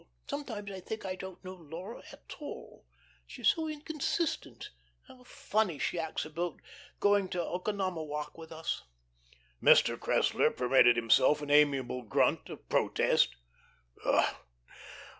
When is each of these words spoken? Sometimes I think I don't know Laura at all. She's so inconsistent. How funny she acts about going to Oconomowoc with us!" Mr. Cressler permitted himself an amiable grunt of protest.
Sometimes 0.27 0.71
I 0.71 0.79
think 0.79 1.05
I 1.05 1.13
don't 1.13 1.45
know 1.45 1.53
Laura 1.53 2.01
at 2.11 2.33
all. 2.39 2.87
She's 3.27 3.49
so 3.49 3.67
inconsistent. 3.67 4.71
How 5.07 5.23
funny 5.23 5.77
she 5.77 5.99
acts 5.99 6.25
about 6.25 6.59
going 6.99 7.29
to 7.29 7.37
Oconomowoc 7.37 8.35
with 8.35 8.51
us!" 8.51 8.81
Mr. 9.61 9.99
Cressler 9.99 10.49
permitted 10.57 10.95
himself 10.95 11.43
an 11.43 11.51
amiable 11.51 12.01
grunt 12.01 12.49
of 12.49 12.67
protest. 12.67 13.35